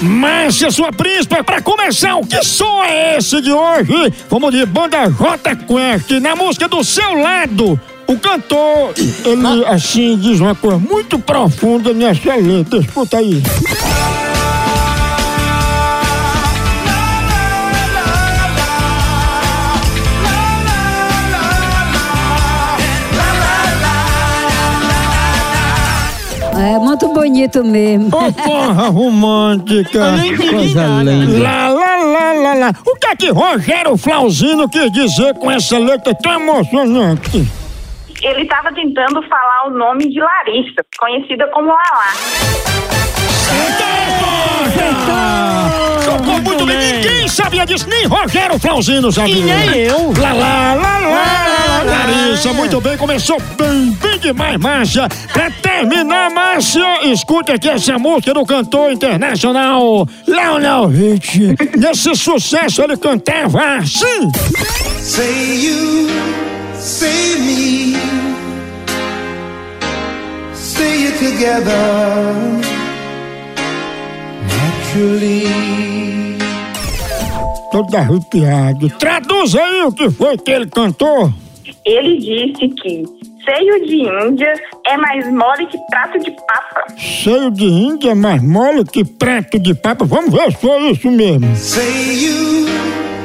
Márcia, 0.00 0.70
sua 0.70 0.92
príncipe, 0.92 1.42
pra 1.42 1.60
começar, 1.60 2.14
o 2.16 2.26
que 2.26 2.42
som 2.44 2.84
é 2.84 3.16
esse 3.18 3.40
de 3.40 3.50
hoje? 3.50 4.12
Vamos 4.30 4.52
de 4.52 4.64
banda 4.64 5.08
J 5.08 5.56
Quest, 5.56 6.10
na 6.20 6.36
música 6.36 6.68
do 6.68 6.84
seu 6.84 7.14
lado. 7.14 7.80
O 8.06 8.18
cantor, 8.18 8.94
ele 8.96 9.66
assim 9.66 10.16
diz 10.16 10.40
uma 10.40 10.54
coisa 10.54 10.78
muito 10.78 11.18
profunda 11.18 11.92
nessa 11.92 12.34
letra, 12.36 12.78
escuta 12.78 13.18
aí. 13.18 13.42
É 26.58 26.78
muito 26.78 27.08
bonito 27.12 27.62
mesmo. 27.62 28.08
Ô 28.08 28.32
porra 28.32 28.88
romântica. 28.88 30.00
Coisa 30.50 30.86
linda. 31.04 31.38
Lá, 31.42 31.68
lá, 31.68 31.96
lá, 31.96 32.32
lá, 32.32 32.54
lá. 32.54 32.72
O 32.84 32.96
que 32.96 33.06
é 33.06 33.16
que 33.16 33.30
Rogério 33.30 33.96
Flauzino 33.96 34.68
quis 34.68 34.90
dizer 34.90 35.34
com 35.34 35.50
essa 35.50 35.78
letra 35.78 36.12
tão 36.14 36.32
emocionante? 36.32 37.46
Ele 38.20 38.42
estava 38.42 38.72
tentando 38.74 39.22
falar 39.28 39.68
o 39.68 39.70
nome 39.70 40.10
de 40.10 40.18
Larissa, 40.20 40.82
conhecida 40.98 41.46
como 41.52 41.68
Lala. 41.68 42.12
Ninguém 47.28 47.44
sabia 47.44 47.66
disso, 47.66 47.86
nem 47.88 48.06
Rogério 48.06 48.58
Flauzino 48.58 49.12
sabia. 49.12 49.36
E 49.36 49.42
nem 49.42 49.80
eu. 49.80 50.12
Lá, 50.18 50.32
lá, 50.32 50.74
lá, 50.74 50.98
lá, 50.98 51.82
Larissa, 51.84 52.52
muito 52.52 52.80
bem, 52.80 52.96
começou 52.96 53.40
bem, 53.56 53.90
bem 54.00 54.18
demais, 54.18 54.58
Márcia. 54.58 55.08
Pra 55.32 55.50
terminar, 55.50 56.30
Márcia, 56.30 57.06
escute 57.06 57.52
aqui 57.52 57.68
essa 57.68 57.98
música 57.98 58.34
do 58.34 58.44
cantor 58.44 58.92
internacional 58.92 60.06
Lionel 60.26 60.86
Rich. 60.86 61.54
Nesse 61.76 62.14
sucesso 62.16 62.82
ele 62.82 62.96
cantava 62.96 63.76
assim. 63.76 64.30
Say 65.00 65.66
you, 65.66 66.08
say 66.74 67.38
me, 67.40 67.96
say 70.54 71.06
it 71.06 71.18
together 71.18 71.68
naturally. 74.48 76.07
Todo 77.78 77.94
arrepiado. 77.96 78.88
Traduz 78.98 79.54
aí 79.54 79.82
o 79.84 79.92
que 79.92 80.10
foi 80.10 80.36
que 80.36 80.50
ele 80.50 80.66
cantou. 80.66 81.32
Ele 81.86 82.18
disse 82.18 82.68
que 82.74 83.04
seio 83.44 83.86
de 83.86 84.02
Índia 84.26 84.52
é 84.84 84.96
mais 84.96 85.32
mole 85.32 85.64
que 85.66 85.78
prato 85.88 86.18
de 86.18 86.30
papa. 86.32 86.84
Cheio 86.96 87.52
de 87.52 87.64
índia, 87.66 88.16
mais 88.16 88.42
mole 88.42 88.84
que 88.84 89.04
prato 89.04 89.60
de 89.60 89.74
papa. 89.74 90.04
Vamos 90.04 90.32
ver 90.32 90.50
se 90.52 90.58
foi 90.58 90.90
isso 90.90 91.08
mesmo. 91.08 91.46
You, 91.46 92.66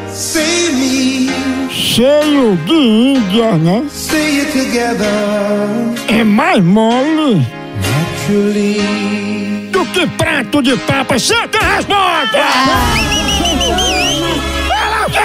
say 0.09 0.71
me, 0.73 1.29
Cheio 1.71 2.55
de 2.57 2.73
índia, 2.73 3.53
né? 3.53 3.83
say 3.89 4.41
it 4.41 4.51
together 4.51 5.09
É 6.07 6.23
mais 6.23 6.63
mole 6.63 7.41
naturally. 7.81 9.69
do 9.71 9.83
que 9.87 10.05
prato 10.15 10.61
de 10.61 10.77
papa. 10.77 11.17
Certa 11.17 11.57
resposta! 11.57 12.37
Ela 12.37 13.32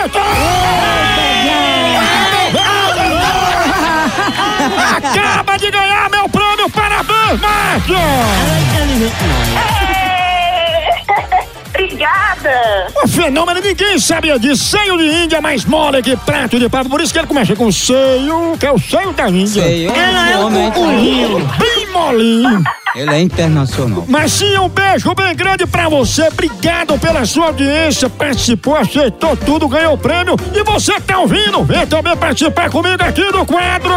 acertou! 0.08 0.22
Acaba 4.96 5.56
de 5.58 5.70
ganhar 5.70 6.10
meu 6.10 6.28
prêmio! 6.28 6.70
Parabéns, 6.70 7.40
Márcio! 7.40 7.96
Obrigada! 11.98 12.86
O 13.02 13.08
fenômeno, 13.08 13.60
ninguém 13.60 13.98
sabia 13.98 14.38
disso. 14.38 14.64
Seio 14.64 14.96
de 14.96 15.04
índia 15.24 15.40
mais 15.40 15.64
mole 15.64 16.00
que 16.00 16.16
prato 16.16 16.58
de 16.58 16.68
papa. 16.68 16.88
Por 16.88 17.00
isso 17.00 17.12
que 17.12 17.18
ele 17.18 17.26
começa 17.26 17.56
com 17.56 17.72
seio, 17.72 18.56
que 18.58 18.66
é 18.66 18.70
o 18.70 18.78
seio 18.78 19.12
da 19.12 19.28
índia. 19.28 19.64
Seio, 19.64 19.90
Ela 19.90 20.30
é 20.30 20.36
um 20.36 20.46
homem 20.46 20.70
cucurinho, 20.70 21.38
bem 21.58 21.86
molinho. 21.92 22.62
Ele 22.94 23.14
é 23.14 23.20
internacional. 23.20 24.04
Marcinha, 24.08 24.62
um 24.62 24.68
beijo 24.68 25.14
bem 25.14 25.34
grande 25.34 25.66
pra 25.66 25.88
você. 25.88 26.28
Obrigado 26.28 26.98
pela 26.98 27.24
sua 27.26 27.46
audiência. 27.46 28.08
Participou, 28.08 28.76
aceitou 28.76 29.36
tudo, 29.36 29.68
ganhou 29.68 29.94
o 29.94 29.98
prêmio. 29.98 30.36
E 30.54 30.62
você 30.62 30.94
que 30.94 31.02
tá 31.02 31.18
ouvindo, 31.18 31.62
vem 31.64 31.86
também 31.86 32.16
participar 32.16 32.70
comigo 32.70 33.02
aqui 33.02 33.30
do 33.30 33.44
quadro. 33.44 33.92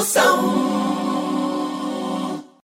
Discussão. 0.00 0.89